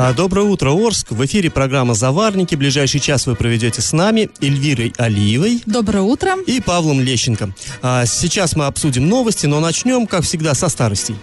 [0.00, 1.10] А, Доброе утро, Орск.
[1.10, 2.54] В эфире программа «Заварники».
[2.54, 6.36] Ближайший час вы проведете с нами Эльвирой Алиевой Доброе утро.
[6.46, 7.52] и Павлом Лещенко.
[7.82, 11.16] А, Сейчас мы обсудим новости, но начнем, как всегда, со старостей.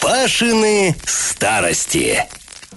[0.00, 2.24] Пашины старости.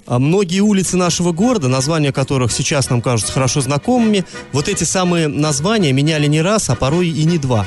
[0.06, 5.28] А Многие улицы нашего города, названия которых сейчас нам кажутся хорошо знакомыми, вот эти самые
[5.28, 7.66] названия меняли не раз, а порой и не два.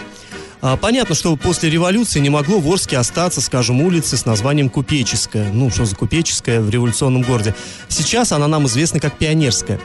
[0.63, 5.51] А, Понятно, что после революции не могло в Орске остаться, скажем, улицы с названием Купеческая.
[5.53, 7.53] Ну, что за Купеческая в революционном городе.
[7.89, 9.81] Сейчас она нам известна как Пионерская.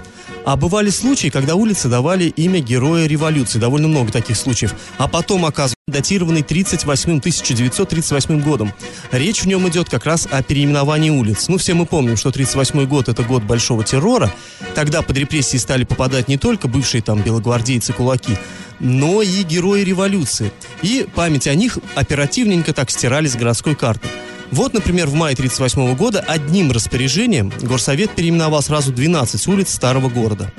[0.45, 3.57] А бывали случаи, когда улицы давали имя героя революции.
[3.57, 4.75] Довольно много таких случаев.
[4.99, 8.71] А потом, оказывается, датированный 38 1938 годом.
[9.11, 11.47] Речь в нем идет как раз о переименовании улиц.
[11.47, 14.31] Ну, все мы помним, что 38 год– это год большого террора.
[14.75, 18.37] Тогда под репрессии стали попадать не только бывшие там белогвардейцы, кулаки,
[18.79, 20.51] но и герои революции.
[20.81, 24.07] И память о них оперативненько так стирали с городской карты.
[24.51, 30.51] Вот, например, в мае 1938 года одним распоряжением Горсовет переименовал сразу 12 улиц старого города.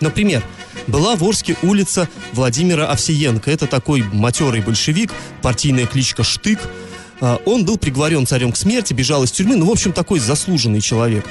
[0.00, 0.42] Например,
[0.86, 3.50] была в Орске улица Владимира Овсиенко.
[3.50, 5.12] Это такой матерый большевик,
[5.42, 6.58] партийная кличка Штык.
[7.20, 10.80] А, Он был приговорен царем к смерти, бежал из тюрьмы, ну, в общем, такой заслуженный
[10.80, 11.26] человек.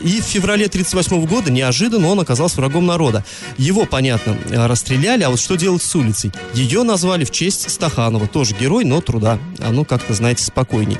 [0.00, 3.24] И в феврале 1938 года неожиданно он оказался врагом народа.
[3.58, 6.32] Его, понятно, э, расстреляли, а вот что делать с улицей?
[6.54, 9.38] Ее назвали в честь Стаханова, тоже герой, но труда.
[9.58, 10.98] Оно как-то, знаете, спокойней.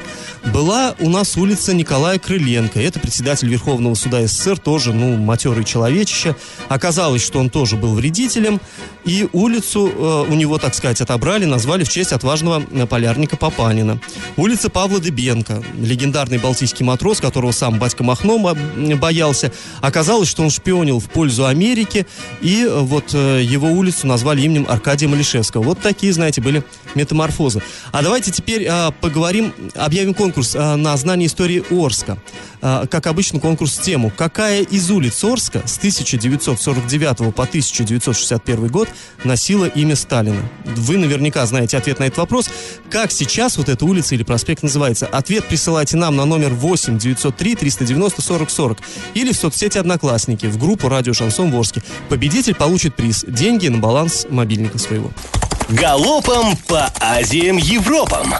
[0.53, 2.79] Была у нас улица Николая Крыленко.
[2.79, 6.37] Это председатель Верховного суда СССР, тоже, ну, матерый человечище.
[6.69, 8.61] Оказалось, что он тоже был вредителем.
[9.05, 13.99] И улицу э, у него, так сказать, отобрали, назвали в честь отважного э, полярника Папанина.
[14.37, 19.53] Улица Павла Дыбенко, легендарный балтийский матрос, которого сам батька Махном а, м, боялся.
[19.81, 22.07] Оказалось, что он шпионил в пользу Америки,
[22.41, 25.63] и э, вот э, его улицу назвали именем Аркадия Малишевского.
[25.63, 27.63] Вот такие, знаете, были метаморфозы.
[27.93, 32.19] А давайте теперь а, поговорим, объявим конкурс а, на знание истории Орска.
[32.63, 38.89] А, как обычно, конкурс в тему «Какая из улиц Орска с 1949 по 1961 год
[39.25, 42.51] носила имя Сталина?» Вы наверняка знаете ответ на этот вопрос.
[42.91, 45.07] Как сейчас вот эта улица или проспект называется?
[45.07, 48.80] Ответ присылайте нам на номер 8 903 390 40 40
[49.15, 51.83] или в соцсети «Одноклассники» в группу «Радио Шансон Ворске».
[52.09, 55.11] Победитель получит приз– деньги на баланс мобильника своего.
[55.69, 58.35] Галопом по Азиям Европам.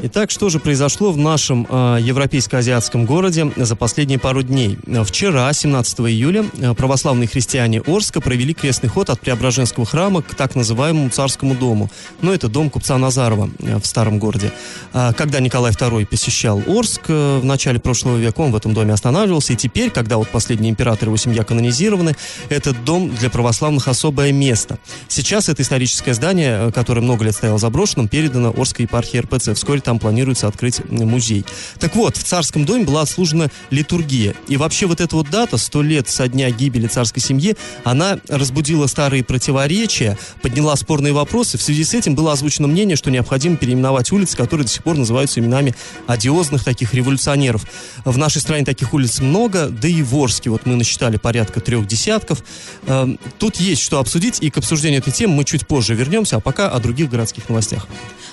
[0.00, 4.78] Итак, что же произошло в нашем э, европейско-азиатском городе за последние пару дней?
[5.04, 10.54] Вчера, 17 июля, э, православные христиане Орска провели крестный ход от Преображенского храма к так
[10.54, 11.90] называемому царскому дому.
[12.22, 14.52] Ну, это дом купца Назарова э, в старом городе.
[14.92, 19.54] А, Когда Николай II посещал Орск в начале прошлого века, он в этом доме останавливался.
[19.54, 22.14] И теперь, когда вот последний император и его семья канонизированы,
[22.50, 24.78] этот дом для православных особое место.
[25.08, 29.54] Сейчас это историческое здание, которое много лет стояло заброшенным, передано Орской епархии РПЦ.
[29.54, 31.46] Вскоре там планируется открыть музей.
[31.80, 34.34] Так вот, в царском доме была отслужена литургия.
[34.46, 38.86] И вообще вот эта вот дата, сто лет со дня гибели царской семьи, она разбудила
[38.86, 41.56] старые противоречия, подняла спорные вопросы.
[41.56, 44.98] В связи с этим было озвучено мнение, что необходимо переименовать улицы, которые до сих пор
[44.98, 45.74] называются именами
[46.06, 47.64] одиозных таких революционеров.
[48.04, 51.86] В нашей стране таких улиц много, да и в Орске вот мы насчитали порядка трех
[51.86, 52.44] десятков.
[52.86, 56.40] Эм, Тут есть что обсудить, и к обсуждению этой темы мы чуть позже вернемся, а
[56.40, 57.88] пока о других городских новостях.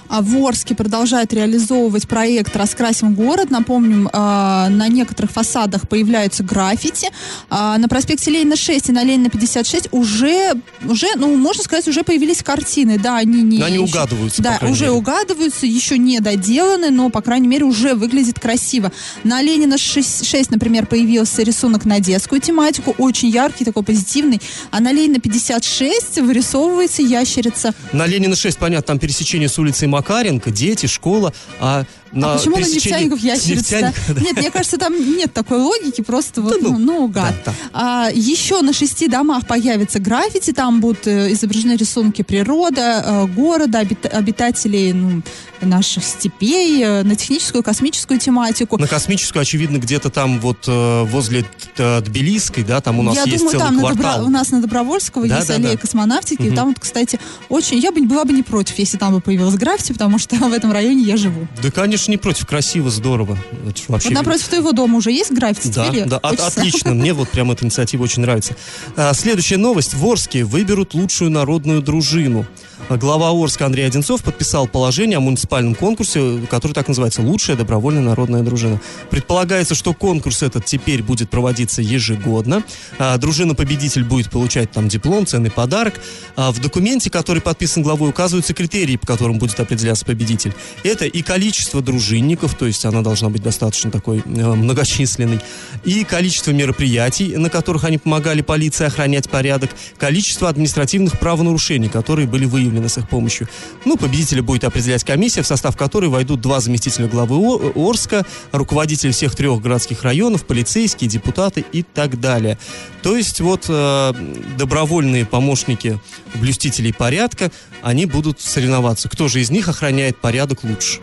[0.08, 3.50] А в Орске продолжает реализовывать проект «Раскрасим город».
[3.50, 7.10] Напомним, а, на некоторых фасадах появляются граффити.
[7.50, 10.54] А, на проспекте Ленина 6 и на Ленина 56 уже,
[10.86, 12.98] уже, ну, можно сказать, уже появились картины.
[13.00, 13.62] Да, они не...
[13.62, 14.92] Они еще- угадываются, Да, уже мере.
[14.92, 18.92] угадываются, еще не доделаны, но, по крайней мере, уже выглядит красиво.
[19.24, 24.40] На Ленина 6, 6, например, появился рисунок на детскую тематику, очень яркий, такой позитивный.
[24.72, 27.74] А на Ленина 56 вырисовывается ящерица.
[27.92, 31.32] На Ленина 6, понятно, там пересечение с улицей Макаренко, дети, школа,
[31.62, 33.76] а на а почему на нефтяников ящерица?
[33.76, 34.22] нефтяника, да.
[34.22, 37.36] Нет, мне кажется, там нет такой логики, просто вот, ну, ну, наугад.
[37.46, 37.54] да, да.
[37.74, 43.80] А, еще на шести домах появится граффити, там будут э, изображены рисунки природы, э, города,
[43.80, 45.22] обит- обитателей ну,
[45.62, 48.78] наших степей, э, на техническую, космическую тематику.
[48.78, 51.46] На космическую, очевидно, где-то там вот возле
[51.78, 54.20] Тбилисской, да, там у нас я есть думаю, целый там квартал.
[54.22, 55.78] Добро- у нас на Добровольского Да, есть да, аллея да.
[55.78, 56.42] космонавтики.
[56.42, 56.56] И Мгм.
[56.56, 57.20] там вот, кстати,
[57.50, 57.80] очень...
[57.80, 60.72] Я бы была бы не против, если там бы появилась граффити, потому что в этом
[60.72, 61.48] районе я живу.
[61.62, 62.46] Да, конечно, не против.
[62.46, 63.38] Красиво, здорово.
[63.68, 64.10] Это вообще...
[64.10, 65.74] Вот напротив твоего дома уже есть граффити?
[65.76, 66.94] Да, да, от- отлично.
[66.94, 68.56] Мне вот прям эта инициатива очень нравится.
[68.96, 69.94] А, следующая новость.
[69.94, 72.46] В Орске выберут лучшую народную дружину.
[72.90, 78.04] А, Глава Орска Андрей Одинцов подписал положение о муниципальном конкурсе, который так называется «Лучшая добровольная
[78.04, 78.80] народная дружина».
[79.10, 82.64] Предполагается, что конкурс этот теперь будет проводиться ежегодно.
[83.00, 85.96] А, Дружина-победитель будет получать там диплом, ценный подарок.
[86.36, 90.54] А В документе, который подписан главой, указываются критерии, по которым будет определяться победитель.
[90.84, 95.40] Это и количество дружинников, то есть она должна быть достаточно такой э, многочисленной,
[95.86, 102.46] и количество мероприятий, на которых они помогали полиции охранять порядок, количество административных правонарушений, которые были
[102.46, 103.48] выявлены с их помощью.
[103.86, 109.12] Ну, победителя будет определять комиссия, в состав которой войдут два заместителя главы О- Орска, руководитель
[109.12, 112.58] всех трех городских районов, полицейские, депутаты и так далее.
[113.04, 114.14] То есть вот э,
[114.58, 116.00] добровольные помощники
[116.36, 117.52] блюстителей порядка,
[117.82, 119.10] они будут соревноваться.
[119.10, 121.00] Кто же из них охраняет порядок лучше?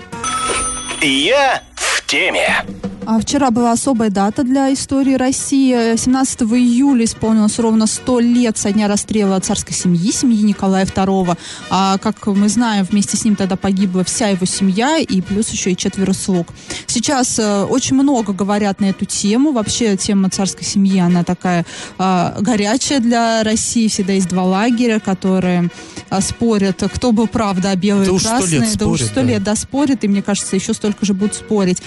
[1.05, 2.65] Я в теме.
[3.05, 5.97] А вчера была особая дата для истории России.
[5.97, 11.37] 17 июля исполнилось ровно 100 лет со дня расстрела царской семьи, семьи Николая II.
[11.71, 15.73] А, как мы знаем, вместе с ним тогда погибла вся его семья и плюс еще
[15.73, 16.49] и четверо слуг.
[16.87, 19.51] Сейчас э, очень много говорят на эту тему.
[19.51, 21.67] Вообще тема царской семьи, она такая
[21.99, 23.89] э, горячая для России.
[23.89, 25.71] Всегда есть два лагеря, которые
[26.09, 28.59] э, спорят, кто был прав, да, белый Да и уж лет красный.
[28.77, 29.23] Да уж спорят, сто да.
[29.23, 31.83] лет, да, спорят, и мне кажется, еще столько же будут спорить.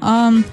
[0.00, 0.44] Ам,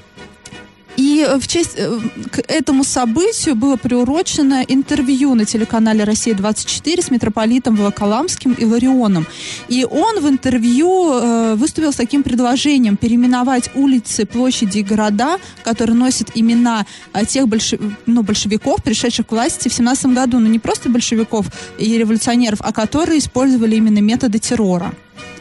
[1.06, 2.00] и в честь э,
[2.31, 9.28] к этому событию было приурочено интервью на телеканале «Россия-24» с митрополитом Волоколамским Иларионом.
[9.68, 15.96] И он в интервью э, выступил с таким предложением переименовать улицы, площади и города, которые
[15.96, 20.40] носят имена э, тех больше- ну, большевиков, пришедших к власти в 17 году.
[20.40, 21.46] Ну, не просто большевиков
[21.78, 24.92] и революционеров, а которые использовали именно методы террора.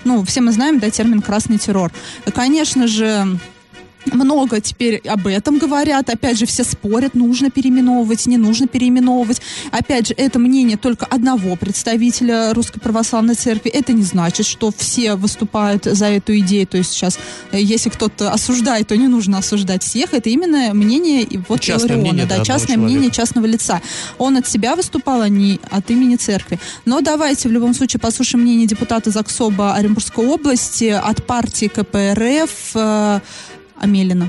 [0.05, 1.91] Ну, все мы знаем, да, термин «красный террор».
[2.35, 3.39] Конечно же,
[4.15, 6.09] много теперь об этом говорят.
[6.09, 9.41] Опять же, все спорят, нужно переименовывать, не нужно переименовывать.
[9.71, 13.71] Опять же, это мнение только одного представителя Русской Православной Церкви.
[13.71, 16.67] Это не значит, что все выступают за эту идею.
[16.67, 17.19] То есть сейчас,
[17.53, 20.15] э, если кто-то осуждает, то не нужно осуждать всех.
[20.15, 22.81] Это именно мнение вот Частное Илариона, мнение, да, частное человека.
[22.81, 23.81] мнение частного лица.
[24.19, 26.59] Он от себя выступал, а не от имени церкви.
[26.85, 33.21] Но давайте в любом случае послушаем мнение депутата ЗАГСОБа Оренбургской области от партии КПРФ э,
[33.85, 34.25] Амелина.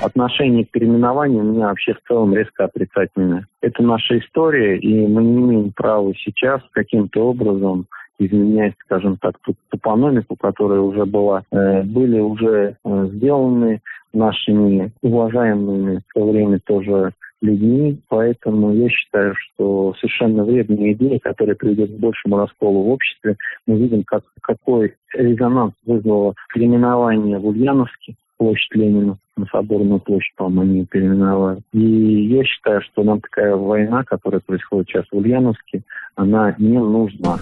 [0.00, 3.46] отношение к переименованию у меня вообще в целом резко отрицательное.
[3.60, 7.86] Это наша история, и мы не имеем права сейчас каким-то образом
[8.18, 13.80] изменять, скажем так, ту топонимику, которая уже была, э, были уже э, сделаны
[14.14, 21.56] нашими уважаемыми в то время тоже людьми, поэтому я считаю, что совершенно вредная идея, которая
[21.56, 23.36] приведет к большему расколу в обществе.
[23.66, 30.72] Мы видим, как, какой резонанс вызвало переименование в Ульяновске, площадь Ленина на Соборную площадь, по-моему,
[30.72, 31.60] они переименовали.
[31.72, 35.82] И я считаю, что нам такая война, которая происходит сейчас в Ульяновске,
[36.16, 37.38] она не нужна.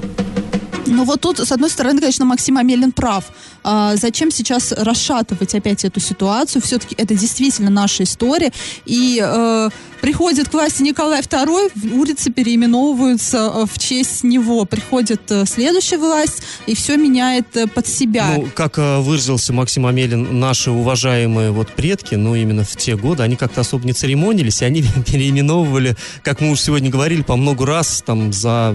[0.90, 3.24] Ну вот тут, с одной стороны, конечно, Максим Амелин прав.
[3.62, 6.60] А, зачем сейчас расшатывать опять эту ситуацию?
[6.62, 8.52] Все-таки это действительно наша история.
[8.86, 9.68] И э,
[10.00, 14.64] приходит к власти Николай II, улицы переименовываются э, в честь него.
[14.64, 18.34] Приходит э, следующая власть, и все меняет э, под себя.
[18.36, 23.36] Ну, как выразился Максим Амелин, наши уважаемые вот предки, ну, именно в те годы, они
[23.36, 28.02] как-то особо не церемонились, и они переименовывали, как мы уже сегодня говорили, по много раз,
[28.04, 28.74] там, за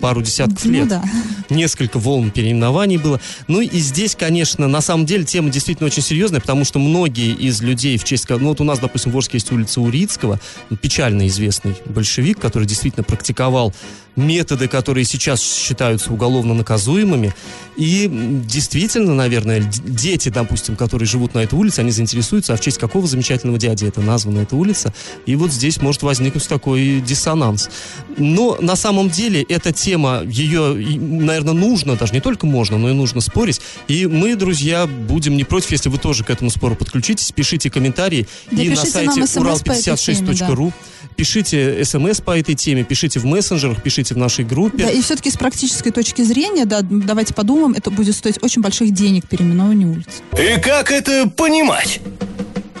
[0.00, 0.88] пару десятков Ну лет.
[0.88, 1.02] да.
[1.50, 3.20] Несколько волн переименований было.
[3.48, 7.60] Ну и здесь, конечно, на самом деле тема действительно очень серьезная, потому что многие из
[7.62, 8.28] людей в честь...
[8.28, 10.40] Ну вот у нас, допустим, в Орске есть улица Урицкого,
[10.80, 13.72] печально известный большевик, который действительно практиковал
[14.16, 17.34] методы, которые сейчас считаются уголовно наказуемыми.
[17.76, 18.08] И
[18.46, 23.06] действительно, наверное, дети, допустим, которые живут на этой улице, они заинтересуются, а в честь какого
[23.06, 24.94] замечательного дяди это названа эта улица.
[25.26, 27.68] И вот здесь может возникнуть такой диссонанс.
[28.16, 30.98] Но на самом деле эта тема, ее, и,
[31.36, 33.60] наверное, нужно, даже не только можно, но и нужно спорить.
[33.88, 37.32] И мы, друзья, будем не против, если вы тоже к этому спору подключитесь.
[37.32, 40.72] Пишите комментарии Да и на сайте нам смс по этой теме, урал56.ру.
[41.16, 44.84] Пишите смс по этой теме, пишите в мессенджерах, пишите в нашей группе.
[44.84, 48.92] Да, и все-таки с практической точки зрения, да, давайте подумаем, это будет стоить очень больших
[48.92, 50.22] денег переименование улиц.
[50.32, 52.00] И как это понимать?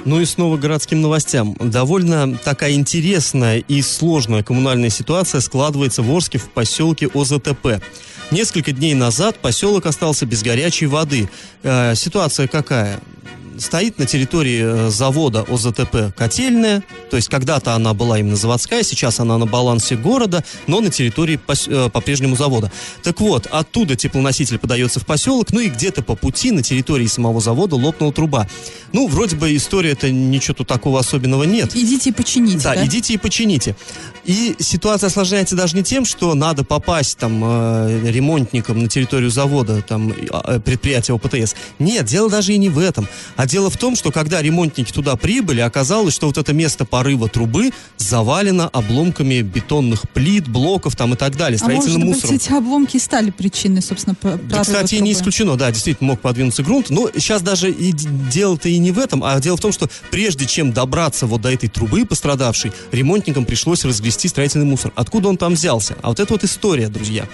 [0.06, 1.56] Ну и снова городским новостям.
[1.58, 7.82] Довольно такая интересная и сложная коммунальная ситуация складывается в Орске в поселке ОЗТП.
[8.30, 11.28] Несколько дней назад поселок остался без горячей воды.
[11.64, 13.00] Э, ситуация какая?
[13.58, 19.20] Стоит на территории э, завода ОЗТП «Котельная», то есть когда-то она была именно заводская, сейчас
[19.20, 22.70] она на балансе города, но на территории э, по-прежнему завода.
[23.02, 27.40] Так вот, оттуда теплоноситель подается в поселок, ну и где-то по пути на территории самого
[27.40, 28.48] завода лопнула труба.
[28.92, 31.74] Ну, вроде бы история-то ничего тут такого особенного нет.
[31.76, 32.86] Идите и почините, Да, да?
[32.86, 33.76] идите и почините.
[34.24, 39.82] И ситуация осложняется даже не тем, что надо попасть там э, ремонтником на территорию завода,
[39.82, 41.54] там э, предприятия ОПТС.
[41.78, 43.06] Нет, дело даже и не в этом.
[43.36, 47.28] А дело в том, что когда ремонтники туда прибыли, оказалось, что вот это место порыва
[47.28, 52.34] трубы завалено обломками бетонных плит, блоков там и так далее, А может строительным быть, мусором.
[52.36, 55.04] эти обломки стали причиной, собственно, п- Да, кстати, трубы?
[55.06, 56.90] не исключено, да, действительно мог подвинуться грунт.
[56.90, 60.46] Но сейчас даже и дело-то и не в этом, а дело в том, что прежде
[60.46, 64.92] чем добраться вот до этой трубы пострадавшей, ремонтникам пришлось разгрести строительный мусор.
[64.94, 65.96] Откуда он там взялся?
[66.02, 67.26] А вот это вот история, друзья.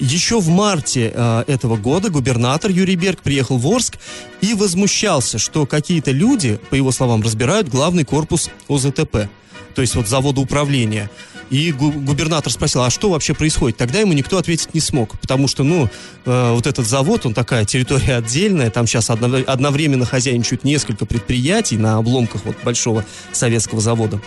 [0.00, 3.96] Еще в марте э, этого года губернатор Юрий Берг приехал в Орск
[4.40, 9.28] и возмущался, что какие-то люди, по его словам, разбирают главный корпус ОЗТП,
[9.74, 11.10] то есть вот завода управления.
[11.50, 13.76] И гу- губернатор спросил, а что вообще происходит?
[13.76, 15.88] Тогда ему никто ответить не смог, потому что, ну,
[16.24, 21.76] э, вот этот завод, он такая территория отдельная, там сейчас одно- одновременно хозяйничают несколько предприятий
[21.76, 24.20] на обломках вот большого советского завода.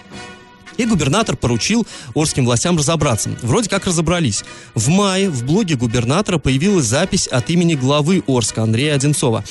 [0.77, 3.29] И губернатор поручил Орским властям разобраться.
[3.41, 4.43] Вроде как разобрались.
[4.75, 9.43] В мае в блоге губернатора появилась запись от имени главы Орска Андрея Одинцова.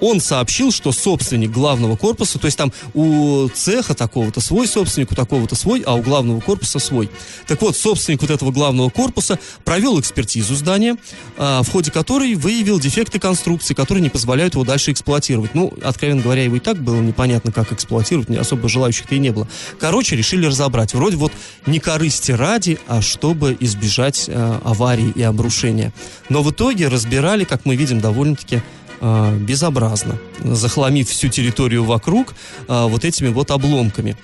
[0.00, 5.14] Он сообщил, что собственник главного корпуса, то есть там у цеха такого-то свой собственник, у
[5.14, 7.10] такого-то свой, а у главного корпуса свой.
[7.46, 10.96] Так вот, собственник вот этого главного корпуса провел экспертизу здания,
[11.36, 15.54] а, в ходе которой выявил дефекты конструкции, которые не позволяют его дальше эксплуатировать.
[15.54, 19.30] Ну, откровенно говоря, его и так было непонятно, как эксплуатировать, не особо желающих-то и не
[19.30, 19.48] было.
[19.78, 20.94] Короче, решили разобрать.
[20.94, 21.32] Вроде вот
[21.66, 25.92] не корысти ради, а чтобы избежать э, аварии и обрушения.
[26.28, 28.62] Но в итоге разбирали, как мы видим, довольно-таки
[29.04, 32.34] э, безобразно, захламив всю территорию вокруг
[32.68, 34.16] э, вот этими вот обломками.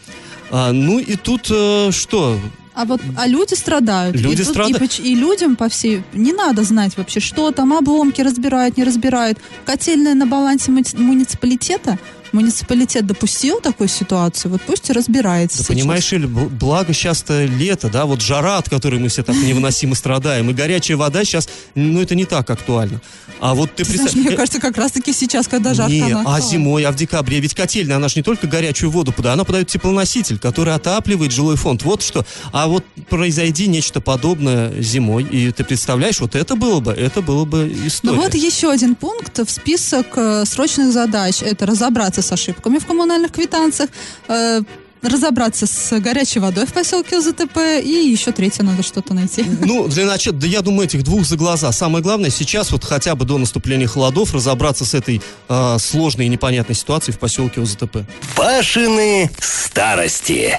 [0.50, 2.38] А, ну и тут э, что?
[2.74, 4.16] А вот, а люди страдают.
[4.16, 6.02] Люди и, тут- страда- и и людям по всей...
[6.14, 9.38] Не надо знать вообще, что там, обломки разбирают, не разбирают.
[9.66, 11.98] Котельная на балансе муни- муниципалитета.
[12.32, 15.76] Муниципалитет допустил такую ситуацию, вот пусть и разбирается Да сейчас.
[15.76, 20.50] понимаешь, бл- благо сейчас-то лето, да, вот жара, от которой мы все так невыносимо страдаем,
[20.50, 23.00] и горячая вода сейчас, ну, это не так актуально.
[23.40, 24.26] А вот ты Ты знаешь, представь...
[24.26, 27.54] мне кажется, как раз-таки сейчас, когда жарко, Не, она а зимой, а в декабре, ведь
[27.54, 31.82] котельная, она же не только горячую воду подает, она подает теплоноситель, который отапливает жилой фонд.
[31.82, 32.26] Вот что.
[32.52, 37.44] А вот произойди нечто подобное зимой, и ты представляешь, вот это было бы, это было
[37.46, 38.14] бы история.
[38.16, 41.42] Ну вот еще один пункт в список э, срочных задач.
[41.42, 43.90] Это разобраться с ошибками в коммунальных квитанциях,
[44.28, 44.62] э,
[45.02, 49.44] разобраться с горячей водой в поселке ОЗТП и еще третье надо что-то найти.
[49.60, 51.70] Ну, для начала, да я думаю, этих двух за глаза.
[51.72, 56.28] Самое главное сейчас вот хотя бы до наступления холодов разобраться с этой э, сложной и
[56.28, 57.98] непонятной ситуацией в поселке ОЗТП.
[58.36, 60.58] Пашины старости.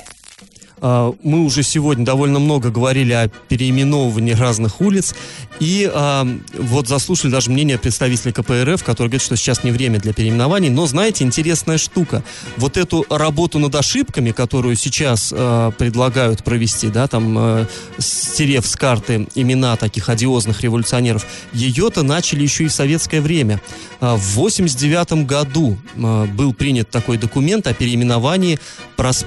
[0.81, 5.15] А, Мы уже сегодня довольно много говорили о переименовывании разных улиц.
[5.59, 10.11] И а, вот заслушали даже мнение представителя КПРФ, который говорит, что сейчас не время для
[10.11, 10.69] переименований.
[10.69, 12.23] Но, знаете, интересная штука.
[12.57, 17.67] Вот эту работу над ошибками, которую сейчас а, предлагают провести, да, там, а,
[17.99, 23.61] стерев с карты имена таких одиозных революционеров, ее-то начали еще и в советское время.
[23.99, 28.57] В 89 году был принят такой документ о переименовании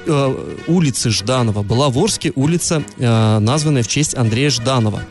[0.07, 0.35] э,
[0.67, 1.44] улицы Жданова.
[1.53, 5.03] Была в Орске улица, э, названная в честь Андрея Жданова.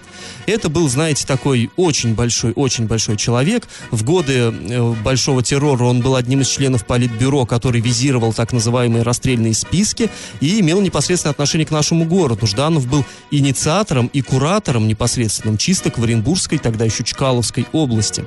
[0.46, 3.68] Это был, знаете, такой очень большой, очень большой человек.
[3.92, 9.04] В годы э, большого террора он был одним из членов политбюро, который визировал так называемые
[9.04, 10.10] расстрельные списки
[10.42, 12.46] и имел непосредственное отношение к нашему городу.
[12.46, 18.26] Жданов был инициатором и куратором непосредственным чисток в Оренбургской, тогда еще Чкаловской области.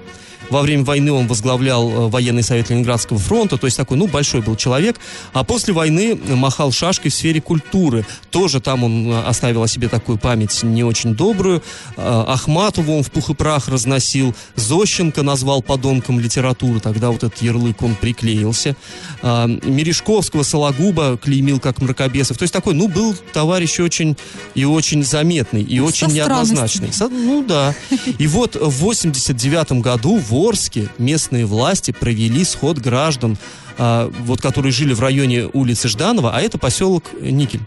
[0.51, 4.41] Во время войны он возглавлял э, военный совет Ленинградского фронта, то есть такой, ну, большой
[4.43, 4.99] был человек.
[5.33, 8.07] А после войны махал шашкой в сфере культуры.
[8.31, 11.63] Тоже там он э, оставил о себе такую память не очень добрую.
[11.97, 14.35] Э, Ахматову он в пух и прах разносил.
[14.55, 16.81] Зощенко назвал подонком литературы.
[16.81, 18.77] Тогда вот этот ярлык он приклеился.
[19.23, 22.39] Мережковского, Сологуба клеймил как мракобесов.
[22.39, 24.17] То есть такой, ну, был товарищ очень
[24.55, 26.93] и очень заметный, и Со очень неоднозначный.
[26.93, 27.75] Со- Ну да.
[28.19, 33.39] И вот в 89 году в Орске местные власти провели сход граждан,
[33.79, 37.61] а, вот, которые жили в районе улицы Жданова, а это поселок Никель.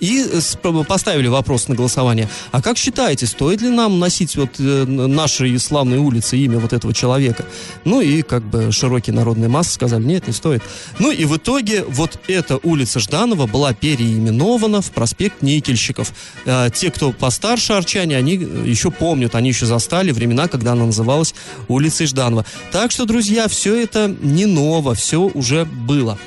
[0.00, 0.24] И
[0.86, 2.28] поставили вопрос на голосование.
[2.52, 6.94] А как считаете, стоит ли нам носить вот э, нашей славной улице имя вот этого
[6.94, 7.44] человека?
[7.84, 10.62] Ну и как бы широкие народные массы сказали, нет, не стоит.
[10.98, 16.12] Ну и в итоге вот эта улица Жданова была переименована в проспект Никельщиков.
[16.44, 21.34] Э, те, кто постарше арчане, они еще помнят, они еще застали времена, когда она называлась
[21.68, 22.44] улицей Жданова.
[22.72, 26.18] Так что, друзья, все это не ново, все уже было.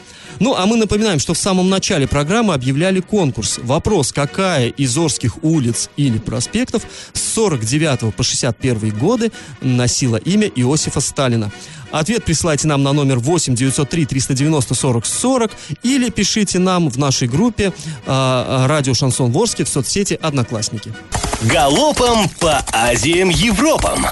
[0.42, 3.60] Ну, а мы напоминаем, что в самом начале программы объявляли конкурс.
[3.62, 6.82] Вопрос, какая из Орских улиц или проспектов
[7.14, 9.32] с 49 по 61 годы
[9.62, 11.52] носила имя Иосифа Сталина.
[11.92, 15.52] Ответ присылайте нам на номер 8 903 390 40 40
[15.84, 17.72] или пишите нам в нашей группе
[18.08, 20.92] э, «Радио Шансон Ворске» в соцсети «Одноклассники».
[21.44, 24.08] Галопом по Азиям Европам!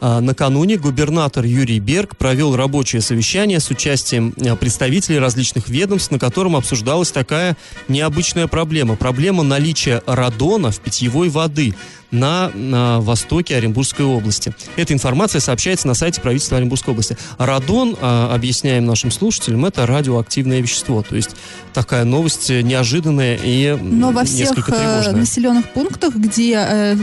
[0.00, 6.18] А, накануне губернатор Юрий Берг провел рабочее совещание с участием а, представителей различных ведомств, на
[6.18, 7.56] котором обсуждалась такая
[7.88, 8.96] необычная проблема.
[8.96, 11.74] Проблема наличия радона в питьевой воды
[12.10, 14.54] на, на востоке Оренбургской области.
[14.76, 17.16] Эта информация сообщается на сайте правительства Оренбургской области.
[17.38, 21.02] Радон, а, объясняем нашим слушателям, это радиоактивное вещество.
[21.02, 21.36] То есть
[21.72, 26.96] такая новость неожиданная и Но во всех э, населенных пунктах, где э,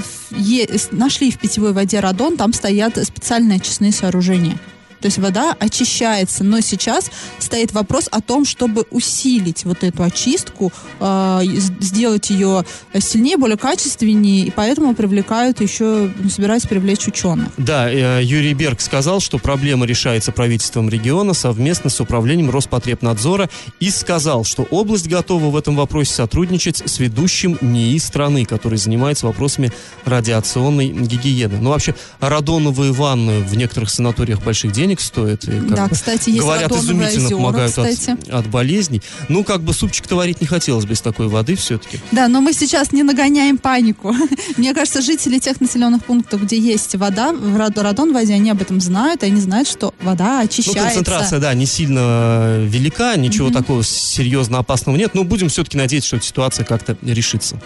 [0.92, 4.58] нашли в питьевой воде радон, там стоят специальные очистные сооружения.
[5.04, 6.46] То есть вода очищается.
[6.46, 11.42] Но сейчас стоит вопрос о том, чтобы усилить вот эту очистку, э,
[11.82, 12.64] сделать ее
[13.00, 17.50] сильнее, более качественнее, и поэтому привлекают еще, ну, собираются привлечь ученых.
[17.58, 23.50] Да, э, Юрий Берг сказал, что проблема решается правительством региона совместно с управлением Роспотребнадзора
[23.82, 29.26] и сказал, что область готова в этом вопросе сотрудничать с ведущим НИИ страны, который занимается
[29.26, 29.74] вопросами
[30.06, 31.58] радиационной гигиены.
[31.60, 35.44] Ну, вообще, радоновые ванны в некоторых санаториях больших денег денег стоит.
[35.46, 38.12] И, да, бы, кстати, есть Говорят, изумительно озера, помогают кстати.
[38.12, 39.02] От, от болезней.
[39.30, 42.00] Ну, как бы супчик-то варить не хотелось без такой воды все-таки.
[42.12, 44.14] Да, но мы сейчас не нагоняем панику.
[44.58, 48.62] Мне кажется, жители тех населенных пунктов, где есть вода, в радон в воде, они об
[48.62, 50.82] этом знают, и они знают, что вода очищается.
[50.82, 53.54] Ну, концентрация, да, не сильно э, велика, ничего mm-hmm.
[53.54, 57.60] такого серьезно опасного нет, но будем все-таки надеяться, что эта ситуация как-то решится.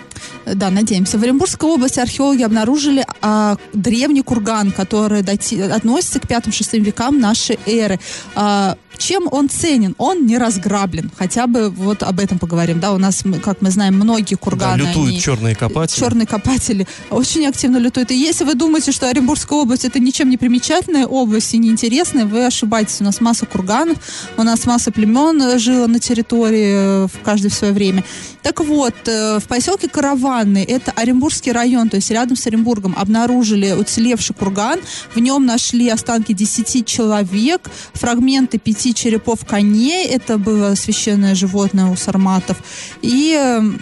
[0.46, 1.18] Да, надеемся.
[1.18, 5.60] В Оренбургской области археологи обнаружили а, древний курган, который дати...
[5.60, 8.00] относится к 5-6 векам нашей эры.
[8.36, 9.96] А, чем он ценен?
[9.98, 11.12] Он не разграблен.
[11.18, 12.80] Хотя бы вот об этом поговорим.
[12.80, 14.84] Да, у нас, как мы знаем, многие курганы.
[14.84, 16.00] Да, лютуют они, черные копатели.
[16.00, 18.12] Черные копатели очень активно лютуют.
[18.12, 22.46] И если вы думаете, что Оренбургская область это ничем не примечательная область и неинтересная, вы
[22.46, 23.02] ошибаетесь.
[23.02, 23.98] У нас масса курганов,
[24.38, 28.04] у нас масса племен жило на территории э, в каждое свое время.
[28.42, 33.72] Так вот, э, в поселке Караванный, это Оренбургский район, то есть рядом с Оренбургом, обнаружили
[33.72, 34.80] уцелевший курган.
[35.14, 40.08] В нем нашли останки 10 человек, фрагменты пяти черепов коней.
[40.08, 42.58] Это было священное животное у сарматов.
[43.02, 43.80] И эм,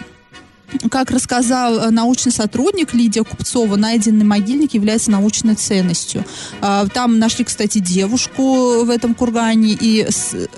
[0.90, 6.26] как рассказал э, научный сотрудник Лидия Купцова, найденный могильник является научной ценностью.
[6.62, 10.08] А, там нашли, кстати, девушку в этом кургане и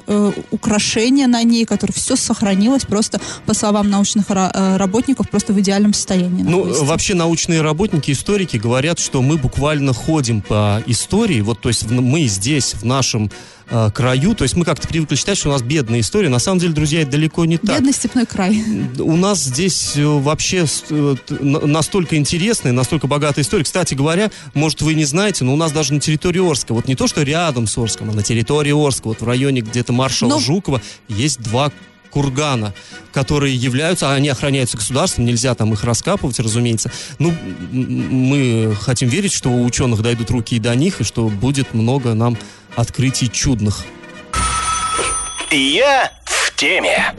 [0.07, 5.59] э, украшения на ней, которое все сохранилось просто, по словам научных э, работников, просто в
[5.59, 6.43] идеальном состоянии.
[6.43, 11.89] Ну, вообще научные работники, историки говорят, что мы буквально ходим по истории, вот то есть
[11.89, 13.31] мы здесь, в нашем
[13.69, 14.35] э, краю.
[14.35, 16.29] То есть мы как-то привыкли считать, что у нас бедная история.
[16.29, 17.77] На самом деле, друзья, это далеко не так.
[17.77, 18.63] Бедный степной край.
[18.99, 23.63] У нас здесь э, вообще э, настолько интересная, настолько богатая история.
[23.63, 26.95] Кстати говоря, может, вы не знаете, но у нас даже на территории Орска, вот не
[26.95, 30.39] то, что рядом с Орском, а на территории Орска, вот в районе где-то маршала но...
[30.39, 31.71] Жукова, есть два
[32.09, 32.73] кургана,
[33.13, 36.91] которые являются, а они охраняются государством, нельзя там их раскапывать, разумеется.
[37.19, 37.33] Ну,
[37.71, 42.13] мы хотим верить, что у ученых дойдут руки и до них, и что будет много
[42.13, 42.37] нам
[42.77, 43.83] открытий чудных.
[45.49, 47.13] Я в теме.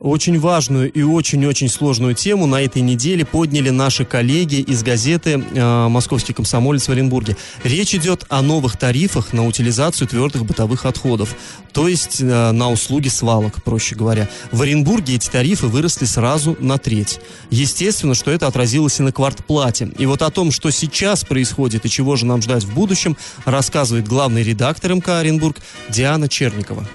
[0.00, 5.88] Очень важную и очень-очень сложную тему на этой неделе подняли наши коллеги из газеты э,
[5.88, 7.36] «Московский комсомолец» в Оренбурге.
[7.64, 11.36] Речь идет о новых тарифах на утилизацию твердых бытовых отходов,
[11.74, 14.26] то есть э, на услуги свалок, проще говоря.
[14.52, 17.20] В Оренбурге эти тарифы выросли сразу на треть.
[17.50, 19.90] Естественно, что это отразилось и на квартплате.
[19.98, 24.08] И вот о том, что сейчас происходит и чего же нам ждать в будущем, рассказывает
[24.08, 25.58] главный редактор МК Оренбург
[25.90, 26.88] Диана Черникова.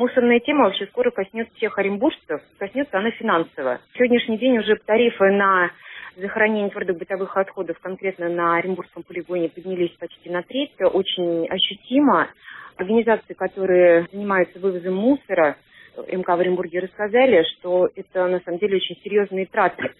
[0.00, 3.80] Мусорная тема вообще скоро коснется всех оренбуржцев, коснется она финансово.
[3.92, 5.70] В сегодняшний день уже тарифы на
[6.16, 12.28] захоронение твердых бытовых отходов конкретно на Оренбургском полигоне поднялись почти на треть, очень ощутимо.
[12.76, 15.58] Организации, которые занимаются вывозом мусора,
[16.10, 19.90] МК в Оренбурге рассказали, что это на самом деле очень серьезные траты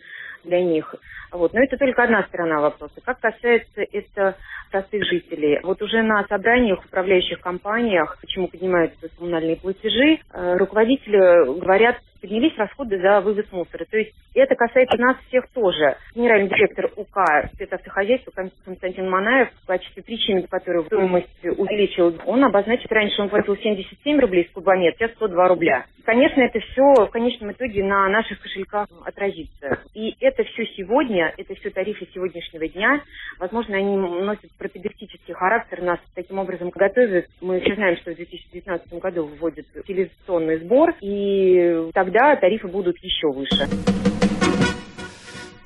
[0.45, 0.95] для них.
[1.33, 1.53] Вот.
[1.53, 3.01] Но это только одна сторона вопроса.
[3.05, 4.37] Как касается это
[4.71, 11.97] простых жителей, вот уже на собраниях управляющих компаниях, почему поднимаются коммунальные платежи, э, руководители говорят
[12.21, 13.85] поднялись расходы за вывоз мусора.
[13.91, 15.97] То есть это касается нас всех тоже.
[16.15, 18.33] Генеральный директор УК спецавтохозяйства
[18.65, 24.21] Константин Манаев в качестве причины, по которой стоимость увеличил, он обозначит, раньше он платил 77
[24.21, 25.87] рублей с кубометра, сейчас 102 рубля.
[26.05, 29.81] Конечно, это все в конечном итоге на наших кошельках отразится.
[29.95, 33.03] И это все сегодня, это все тарифы сегодняшнего дня.
[33.39, 37.27] Возможно, они носят пропедевтический характер, нас таким образом готовят.
[37.41, 43.29] Мы все знаем, что в 2019 году вводят утилизационный сбор, и тогда тарифы будут еще
[43.29, 43.69] выше.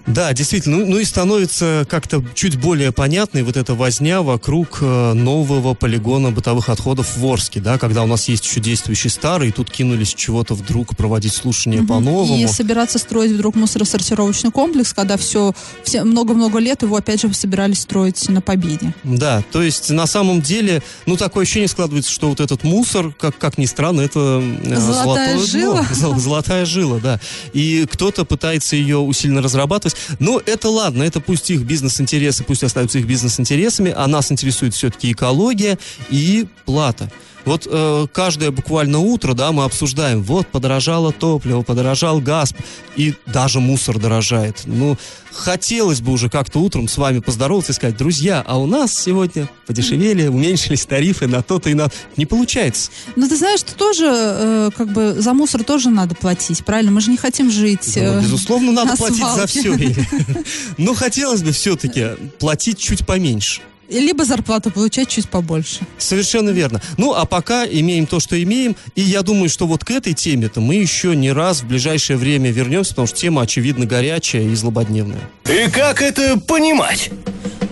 [0.06, 0.78] Да, действительно.
[0.78, 6.30] Ну, ну и становится как-то чуть более понятной вот эта возня вокруг э, нового полигона
[6.30, 10.14] бытовых отходов в Орске, да, когда у нас есть еще действующий старый, и тут кинулись
[10.14, 11.88] чего-то вдруг проводить слушания угу.
[11.88, 12.36] по-новому.
[12.36, 17.80] И собираться строить вдруг мусоросортировочный комплекс, когда все, все много-много лет его опять же собирались
[17.80, 18.94] строить на Победе.
[19.04, 23.38] Да, то есть на самом деле, ну такое ощущение складывается, что вот этот мусор, как,
[23.38, 25.86] как ни странно, это э, золотая жила.
[25.98, 27.20] Дно, золотая жила, да.
[27.52, 29.93] И кто-то пытается ее усиленно разрабатывать.
[30.18, 35.12] Но это ладно, это пусть их бизнес-интересы, пусть остаются их бизнес-интересами, а нас интересует все-таки
[35.12, 35.78] экология
[36.10, 37.10] и плата.
[37.44, 42.54] Вот э, каждое буквально утро, да, мы обсуждаем, вот подорожало топливо, подорожал газ,
[42.96, 44.62] и даже мусор дорожает.
[44.64, 44.96] Ну,
[45.32, 49.48] хотелось бы уже как-то утром с вами поздороваться и сказать, друзья, а у нас сегодня
[49.66, 51.88] подешевели, уменьшились тарифы на то-то и на...
[52.16, 52.90] Не получается.
[53.16, 56.92] Ну, ты знаешь, что тоже, э, как бы, за мусор тоже надо платить, правильно?
[56.92, 59.74] Мы же не хотим жить э, Безусловно, надо платить за все.
[60.78, 65.80] Но хотелось бы все-таки платить чуть поменьше либо зарплату получать чуть побольше.
[65.98, 66.80] Совершенно верно.
[66.98, 68.76] Ну, а пока имеем то, что имеем.
[68.94, 72.50] И я думаю, что вот к этой теме-то мы еще не раз в ближайшее время
[72.50, 75.30] вернемся, потому что тема, очевидно, горячая и злободневная.
[75.44, 77.10] И как это понимать?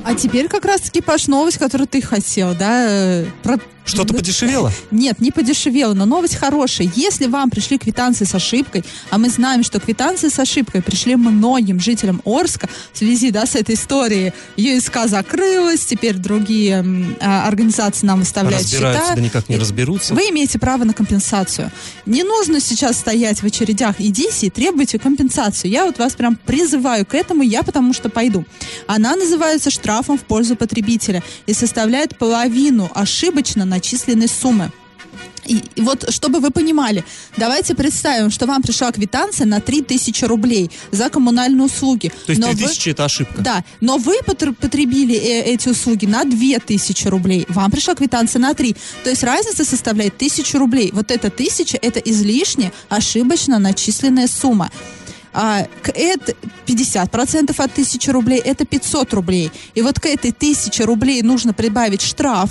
[0.04, 2.86] А теперь как раз-таки, Паш, новость, которую ты хотел, да?
[2.88, 4.72] Э, про что-то подешевело?
[4.90, 6.90] Нет, не подешевело, но новость хорошая.
[6.94, 11.80] Если вам пришли квитанции с ошибкой, а мы знаем, что квитанции с ошибкой пришли многим
[11.80, 14.32] жителям Орска в связи да, с этой историей.
[14.56, 16.84] ЮСК закрылась, теперь другие
[17.20, 19.14] а, организации нам выставляют счета.
[19.14, 20.14] да никак не разберутся.
[20.14, 21.70] Вы имеете право на компенсацию.
[22.06, 23.96] Не нужно сейчас стоять в очередях.
[23.98, 25.70] Идите и требуйте компенсацию.
[25.70, 28.44] Я вот вас прям призываю к этому, я потому что пойду.
[28.86, 34.70] Она называется штрафом в пользу потребителя и составляет половину ошибочно начисленной суммы.
[35.44, 37.04] И, и вот, чтобы вы понимали,
[37.36, 42.12] давайте представим, что вам пришла квитанция на 3000 рублей за коммунальные услуги.
[42.26, 43.42] То есть 3000 вы, это ошибка?
[43.42, 48.76] Да, но вы потребили э, эти услуги на 2000 рублей, вам пришла квитанция на 3.
[49.02, 50.90] То есть разница составляет 1000 рублей.
[50.92, 54.70] Вот эта 1000 это излишне ошибочно начисленная сумма
[55.32, 56.34] а, это
[56.66, 59.50] 50% от 1000 рублей, это 500 рублей.
[59.74, 62.50] И вот к этой 1000 рублей нужно прибавить штраф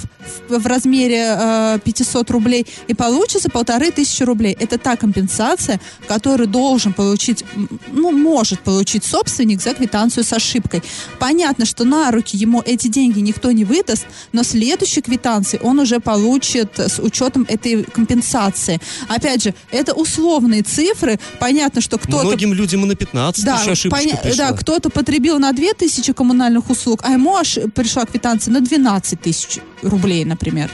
[0.50, 4.56] в, в размере э, 500 рублей, и получится полторы тысячи рублей.
[4.60, 7.46] Это та компенсация, которую должен получить,
[7.92, 10.84] ну, может получить собственник за квитанцию с ошибкой.
[11.20, 16.00] Понятно, что на руки ему эти деньги никто не выдаст, но следующей квитанции он уже
[16.00, 18.80] получит с учетом этой компенсации.
[19.08, 21.20] Опять же, это условные цифры.
[21.40, 22.28] Понятно, что кто-то...
[22.28, 24.20] Многим людям и на 15 да, тысяч поня...
[24.38, 29.22] Да, кто-то потребил на 2 тысячи коммунальных услуг, а ему аж пришла квитанция на 12
[29.22, 30.72] тысяч рублей, например.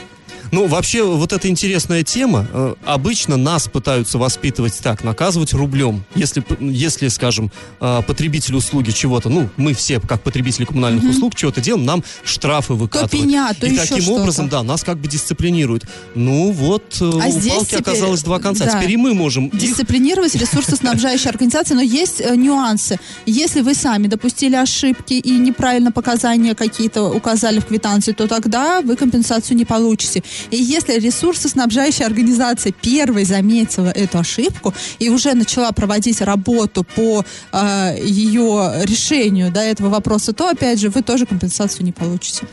[0.52, 2.46] Ну, вообще, вот эта интересная тема.
[2.52, 6.04] Э, обычно нас пытаются воспитывать так, наказывать рублем.
[6.14, 11.10] Если, если скажем, э, потребитель услуги чего-то, ну, мы все, как потребители коммунальных mm-hmm.
[11.10, 13.10] услуг, чего-то делаем, нам штрафы выкатывают.
[13.10, 15.84] То пеня, то И таким образом, да, нас как бы дисциплинируют.
[16.14, 18.64] Ну, вот э, а у палки теперь, оказалось два конца.
[18.64, 20.40] Да, теперь и мы можем Дисциплинировать их...
[20.40, 22.98] ресурсоснабжающие организации, но есть нюансы.
[23.26, 28.96] Если вы сами допустили ошибки и неправильно показания какие-то указали в квитанции, то тогда вы
[28.96, 30.22] компенсацию не получите.
[30.50, 37.96] И если ресурсоснабжающая организация первой заметила эту ошибку и уже начала проводить работу по э,
[38.02, 42.46] ее решению да, этого вопроса, то, опять же, вы тоже компенсацию не получите.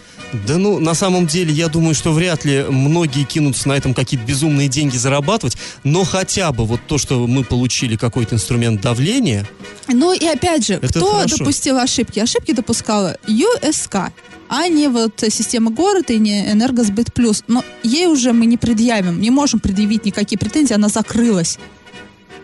[0.47, 4.25] Да ну, на самом деле, я думаю, что вряд ли многие кинутся на этом какие-то
[4.25, 9.47] безумные деньги зарабатывать, но хотя бы вот то, что мы получили какой-то инструмент давления.
[9.87, 11.37] Ну и опять же, кто хорошо.
[11.37, 12.19] допустил ошибки?
[12.19, 14.11] Ошибки допускала ЮСК
[14.47, 17.43] а не вот система города и не энергосбыт плюс.
[17.47, 21.57] Но ей уже мы не предъявим, не можем предъявить никакие претензии, она закрылась.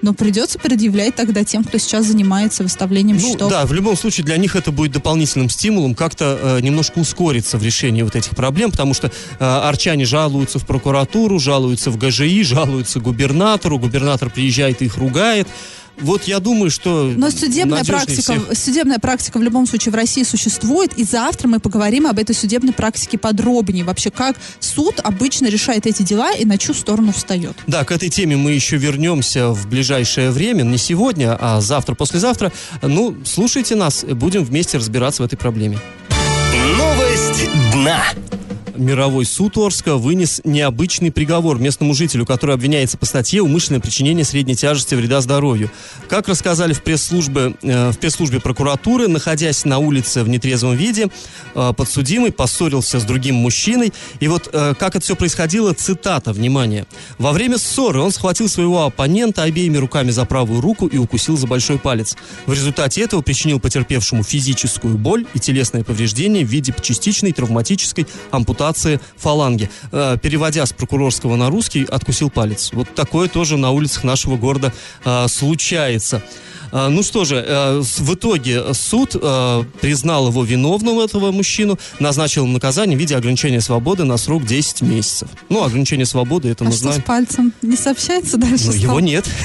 [0.02, 3.50] Но придется предъявлять тогда тем, кто сейчас занимается выставлением ну, счетов.
[3.50, 7.64] Да, в любом случае для них это будет дополнительным стимулом как-то э, немножко ускориться в
[7.64, 13.00] решении вот этих проблем, потому что э, арчане жалуются в прокуратуру, жалуются в ГЖИ, жалуются
[13.00, 15.48] губернатору, губернатор приезжает и их ругает.
[16.00, 18.58] Вот я думаю, что Но судебная практика, всех.
[18.58, 22.74] судебная практика в любом случае в России существует, и завтра мы поговорим об этой судебной
[22.74, 23.84] практике подробнее.
[23.84, 27.56] Вообще, как суд обычно решает эти дела и на чью сторону встает.
[27.68, 32.52] Да, к этой теме мы еще вернемся в ближайшее время, не сегодня, а завтра, послезавтра.
[32.82, 35.78] Ну, слушайте нас, будем вместе разбираться в этой проблеме.
[36.78, 38.02] Новость дна.
[38.82, 44.56] Мировой суд Орска вынес необычный приговор местному жителю, который обвиняется по статье «Умышленное причинение средней
[44.56, 45.70] тяжести вреда здоровью».
[46.10, 51.10] Как рассказали в пресс-службе, э, в пресс-службе прокуратуры, находясь на улице в нетрезвом виде,
[51.54, 53.94] э, подсудимый поссорился с другим мужчиной.
[54.20, 56.88] И вот э, как это все происходило, цитата, внимание.
[57.20, 61.46] «Во время ссоры он схватил своего оппонента обеими руками за правую руку и укусил за
[61.46, 62.18] большой палец.
[62.48, 68.71] В результате этого причинил потерпевшему физическую боль и телесное повреждение в виде частичной травматической ампутации
[69.18, 69.70] фаланги.
[69.92, 72.72] Э, Переводя с прокурорского на русский, откусил палец.
[72.74, 74.74] Вот такое тоже на улицах нашего города
[75.06, 76.22] э, случается.
[76.72, 82.44] А, Ну что же, э, в итоге суд э, признал его виновным, этого мужчину, назначил
[82.44, 85.30] ему наказание в виде ограничения свободы на срок 10 месяцев.
[85.50, 87.02] Ну, ограничение свободы, это а мы что знаем.
[87.02, 87.54] с пальцем?
[87.62, 88.68] Не сообщается дальше?
[88.68, 89.26] Ну, его нет.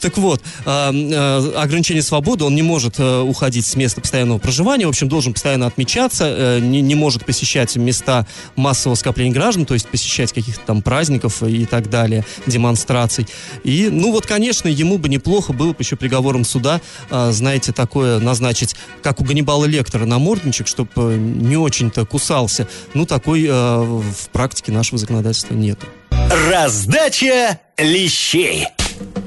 [0.00, 4.86] Так вот, а, а, ограничение свободы, он не может э, уходить с места постоянного проживания,
[4.86, 10.32] в общем, должен постоянно отмечаться, не может посещать места массового скопления граждан, то есть посещать
[10.32, 13.26] каких-то там праздников и так далее, демонстраций.
[13.62, 18.18] И, ну вот, конечно, ему бы неплохо было бы еще приговором суда, а, знаете, такое
[18.18, 22.68] назначить, как у Ганнибала Лектора, намордничек, чтобы не очень-то кусался.
[22.92, 25.86] Ну, такой э, в практике нашего законодательства нету.
[26.50, 28.66] Раздача лещей.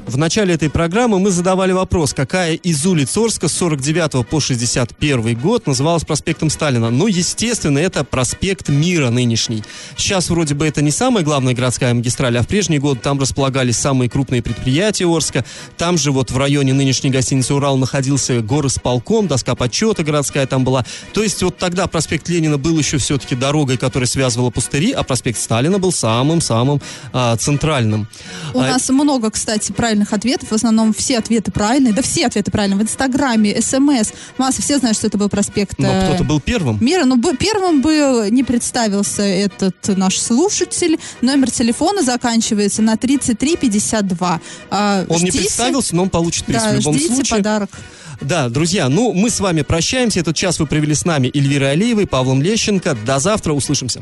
[0.08, 5.38] В начале этой программы мы задавали вопрос, какая из улиц Орска с 49 по 61
[5.38, 6.90] год называлась проспектом Сталина.
[6.90, 9.66] Ну, естественно, это проспект Мира нынешний.
[9.98, 13.76] Сейчас вроде бы это не самая главная городская магистраль, а в прежние годы там располагались
[13.76, 15.44] самые крупные предприятия Орска.
[15.78, 20.86] Там же вот в районе нынешней гостиницы «Урал» находился горосполком, доска почета городская там была.
[21.12, 25.38] То есть вот тогда проспект Ленина был еще все-таки дорогой, которая связывала пустыри, а проспект
[25.38, 28.08] Сталина был самым-самым а, центральным.
[28.54, 30.50] У А, нас много, кстати, правильных ответов.
[30.50, 31.94] В основном все ответы правильные.
[31.94, 32.78] Да все ответы правильные.
[32.80, 34.12] В Инстаграме, СМС.
[34.38, 36.78] Масса, все знают, что это был проспект но э, кто-то был первым.
[36.84, 37.06] Мира.
[37.06, 41.00] Ну, первым был, не представился этот наш слушатель.
[41.22, 44.42] Номер телефона заканчивается на 3352.
[44.70, 45.40] А, Он не ждите.
[45.40, 47.38] представился, но он получит приз Да, в любом ждите случае.
[47.38, 47.70] подарок.
[48.22, 50.20] Да, друзья, ну мы с вами прощаемся.
[50.20, 52.96] Этот час вы провели с нами Эльвирой Алиевой, Павлом Лещенко.
[53.06, 54.02] До завтра, услышимся.